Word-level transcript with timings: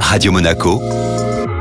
Radio 0.00 0.32
Monaco, 0.32 0.80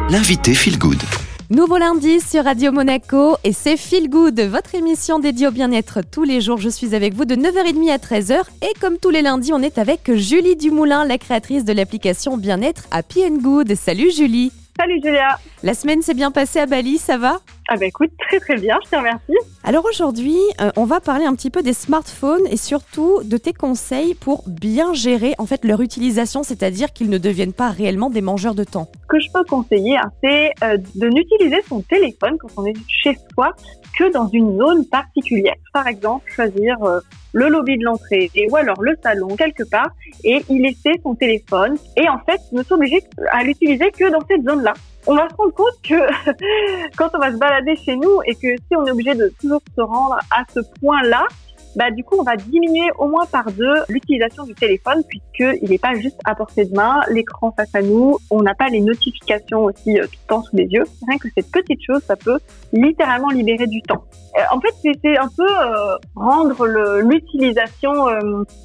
l'invité 0.09 0.53
Feel 0.53 0.77
Good. 0.77 1.01
Nouveau 1.49 1.77
lundi 1.77 2.19
sur 2.21 2.43
Radio 2.43 2.71
Monaco 2.71 3.37
et 3.43 3.53
c'est 3.53 3.77
Feel 3.77 4.09
Good, 4.09 4.39
votre 4.41 4.75
émission 4.75 5.19
dédiée 5.19 5.47
au 5.47 5.51
bien-être 5.51 5.99
tous 6.01 6.23
les 6.23 6.41
jours. 6.41 6.57
Je 6.57 6.69
suis 6.69 6.95
avec 6.95 7.13
vous 7.13 7.25
de 7.25 7.35
9h30 7.35 7.91
à 7.91 7.97
13h 7.97 8.41
et 8.61 8.73
comme 8.79 8.97
tous 8.97 9.09
les 9.09 9.21
lundis, 9.21 9.53
on 9.53 9.61
est 9.61 9.77
avec 9.77 10.13
Julie 10.13 10.55
Dumoulin, 10.55 11.05
la 11.05 11.17
créatrice 11.17 11.65
de 11.65 11.73
l'application 11.73 12.37
Bien-être 12.37 12.83
Happy 12.91 13.23
and 13.23 13.37
Good. 13.41 13.75
Salut 13.75 14.11
Julie. 14.11 14.51
Salut 14.77 14.99
Julia. 15.03 15.39
La 15.63 15.73
semaine 15.73 16.01
s'est 16.01 16.13
bien 16.13 16.31
passée 16.31 16.59
à 16.59 16.65
Bali, 16.65 16.97
ça 16.97 17.17
va? 17.17 17.39
Ah 17.67 17.77
bah 17.77 17.87
écoute, 17.87 18.11
très 18.19 18.39
très 18.39 18.57
bien, 18.57 18.77
je 18.85 18.91
te 18.91 18.95
remercie. 18.95 19.33
Alors 19.63 19.85
aujourd'hui, 19.85 20.37
euh, 20.61 20.69
on 20.75 20.85
va 20.85 20.99
parler 20.99 21.25
un 21.25 21.33
petit 21.33 21.49
peu 21.49 21.63
des 21.63 21.73
smartphones 21.73 22.45
et 22.51 22.57
surtout 22.57 23.21
de 23.23 23.37
tes 23.37 23.53
conseils 23.53 24.13
pour 24.13 24.43
bien 24.45 24.93
gérer 24.93 25.33
en 25.39 25.47
fait 25.47 25.65
leur 25.65 25.81
utilisation, 25.81 26.43
c'est-à-dire 26.43 26.93
qu'ils 26.93 27.09
ne 27.09 27.17
deviennent 27.17 27.53
pas 27.53 27.71
réellement 27.71 28.11
des 28.11 28.21
mangeurs 28.21 28.53
de 28.53 28.63
temps. 28.63 28.87
Ce 29.01 29.07
que 29.07 29.19
je 29.19 29.31
peux 29.33 29.43
conseiller, 29.45 29.97
hein, 29.97 30.11
c'est 30.23 30.51
euh, 30.63 30.77
de 30.93 31.07
n'utiliser 31.07 31.63
son 31.67 31.81
téléphone 31.81 32.37
quand 32.39 32.49
on 32.57 32.65
est 32.67 32.77
chez 32.87 33.17
soi 33.33 33.55
que 33.97 34.11
dans 34.11 34.27
une 34.27 34.57
zone 34.59 34.85
particulière. 34.85 35.55
Par 35.73 35.87
exemple, 35.87 36.31
choisir 36.31 36.83
euh, 36.83 36.99
le 37.33 37.49
lobby 37.49 37.79
de 37.79 37.83
l'entrée 37.83 38.29
ou 38.51 38.55
alors 38.55 38.79
le 38.81 38.95
salon 39.01 39.35
quelque 39.35 39.63
part 39.63 39.89
et 40.23 40.43
y 40.49 40.59
laisser 40.59 40.91
son 41.01 41.15
téléphone 41.15 41.77
et 41.97 42.07
en 42.09 42.19
fait 42.19 42.39
ne 42.51 42.61
s'obliger 42.61 43.01
à 43.31 43.43
l'utiliser 43.43 43.89
que 43.91 44.11
dans 44.11 44.21
cette 44.27 44.43
zone-là. 44.43 44.73
On 45.07 45.15
va 45.15 45.29
se 45.29 45.35
rendre 45.35 45.53
compte 45.53 45.81
que 45.83 46.91
quand 46.97 47.09
on 47.13 47.19
va 47.19 47.31
se 47.31 47.37
balader 47.37 47.75
chez 47.75 47.95
nous 47.95 48.21
et 48.25 48.33
que 48.33 48.55
si 48.55 48.75
on 48.75 48.85
est 48.85 48.91
obligé 48.91 49.13
de 49.13 49.31
toujours 49.39 49.61
se 49.75 49.81
rendre 49.81 50.17
à 50.31 50.43
ce 50.53 50.59
point-là, 50.79 51.27
bah 51.75 51.91
du 51.91 52.03
coup 52.03 52.15
on 52.19 52.23
va 52.23 52.35
diminuer 52.35 52.89
au 52.97 53.07
moins 53.07 53.25
par 53.25 53.51
deux 53.51 53.75
l'utilisation 53.89 54.43
du 54.43 54.53
téléphone 54.53 55.03
puisqu'il 55.07 55.69
n'est 55.69 55.77
pas 55.77 55.93
juste 55.95 56.19
à 56.25 56.35
portée 56.35 56.65
de 56.65 56.75
main, 56.75 57.01
l'écran 57.09 57.53
face 57.55 57.73
à 57.73 57.81
nous, 57.81 58.17
on 58.29 58.41
n'a 58.41 58.53
pas 58.55 58.67
les 58.67 58.81
notifications 58.81 59.65
aussi 59.65 59.99
euh, 59.99 60.05
tout 60.05 60.19
le 60.23 60.27
temps 60.27 60.43
sous 60.43 60.55
les 60.55 60.65
yeux. 60.65 60.83
Rien 61.07 61.17
que 61.17 61.27
cette 61.35 61.51
petite 61.51 61.79
chose, 61.85 62.01
ça 62.03 62.15
peut 62.15 62.39
littéralement 62.73 63.29
libérer 63.29 63.67
du 63.67 63.81
temps. 63.81 64.03
Euh, 64.37 64.41
en 64.51 64.59
fait, 64.59 64.73
c'est 64.83 65.17
un 65.17 65.29
peu 65.35 65.47
euh, 65.47 65.97
rendre 66.15 66.65
l'utilisation 67.01 67.93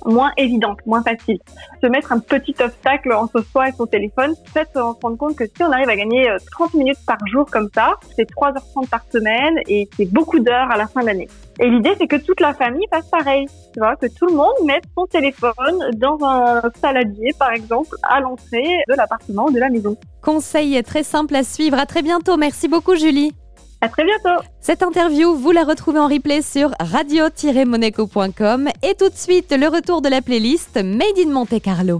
moins 0.05 0.33
évidente, 0.37 0.79
moins 0.87 1.03
facile. 1.03 1.39
Se 1.81 1.87
mettre 1.87 2.13
un 2.13 2.19
petit 2.19 2.55
obstacle 2.61 3.13
entre 3.13 3.41
soi 3.43 3.69
et 3.69 3.73
son 3.73 3.87
téléphone, 3.87 4.35
peut-être 4.53 4.73
se 4.73 4.79
rendre 4.79 5.17
compte 5.17 5.37
que 5.37 5.47
si 5.47 5.63
on 5.63 5.71
arrive 5.71 5.89
à 5.89 5.97
gagner 5.97 6.29
30 6.53 6.75
minutes 6.75 6.99
par 7.07 7.19
jour 7.27 7.47
comme 7.51 7.69
ça, 7.75 7.95
c'est 8.17 8.29
3h30 8.31 8.89
par 8.89 9.05
semaine 9.13 9.59
et 9.69 9.89
c'est 9.97 10.11
beaucoup 10.11 10.41
d'heures 10.41 10.71
à 10.71 10.77
la 10.77 10.87
fin 10.87 11.01
de 11.03 11.07
l'année. 11.07 11.29
Et 11.63 11.69
l'idée, 11.69 11.95
c'est 11.99 12.07
que 12.07 12.17
toute 12.17 12.41
la 12.41 12.55
famille 12.55 12.87
fasse 12.91 13.09
pareil. 13.11 13.47
Tu 13.75 13.81
vois, 13.81 13.95
que 13.95 14.07
tout 14.07 14.27
le 14.27 14.35
monde 14.35 14.55
mette 14.65 14.85
son 14.97 15.05
téléphone 15.07 15.91
dans 15.97 16.17
un 16.23 16.63
saladier, 16.81 17.35
par 17.39 17.53
exemple, 17.53 17.97
à 18.03 18.21
l'entrée 18.21 18.83
de 18.89 18.95
l'appartement 18.95 19.45
ou 19.45 19.51
de 19.51 19.61
la 19.61 19.69
maison. 19.69 19.95
Conseil 20.23 20.83
très 20.83 21.03
simple 21.03 21.37
à 21.37 21.45
suivre. 21.45 21.79
À 21.79 21.85
très 21.85 22.01
bientôt. 22.01 22.39
Merci 22.39 22.67
beaucoup, 22.67 22.97
Julie. 22.97 23.35
À 23.83 23.89
très 23.89 24.05
bientôt. 24.05 24.43
Cette 24.61 24.83
interview, 24.83 25.35
vous 25.35 25.53
la 25.53 25.65
retrouvez 25.65 25.99
en 25.99 26.09
replay 26.09 26.41
sur 26.43 26.71
radio-monaco.com 26.81 28.69
et 28.83 28.95
tout 28.95 29.09
de 29.09 29.17
suite 29.17 29.53
le 29.53 29.69
retour 29.69 30.01
de 30.03 30.09
la 30.09 30.23
playlist 30.23 30.77
Made 30.77 31.19
in 31.19 31.31
Monte 31.31 31.61
Carlo. 31.63 31.99